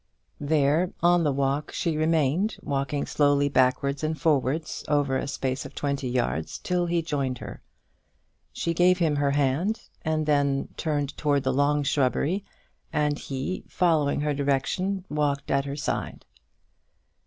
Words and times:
There 0.39 0.91
on 1.03 1.23
the 1.23 1.31
walk 1.31 1.71
she 1.71 1.95
remained, 1.95 2.57
walking 2.63 3.05
slowly 3.05 3.49
backwards 3.49 4.03
and 4.03 4.19
forwards 4.19 4.83
over 4.87 5.15
a 5.15 5.27
space 5.27 5.63
of 5.63 5.75
twenty 5.75 6.09
yards, 6.09 6.57
till 6.57 6.87
he 6.87 7.03
joined 7.03 7.37
her. 7.37 7.61
She 8.51 8.73
gave 8.73 8.97
him 8.97 9.17
her 9.17 9.29
hand, 9.29 9.81
and 10.01 10.25
then 10.25 10.69
turned 10.75 11.15
towards 11.19 11.43
the 11.43 11.53
long 11.53 11.83
shrubbery, 11.83 12.43
and 12.91 13.19
he, 13.19 13.63
following 13.69 14.21
her 14.21 14.33
direction, 14.33 15.05
walked 15.07 15.51
at 15.51 15.65
her 15.65 15.75
side. 15.77 16.25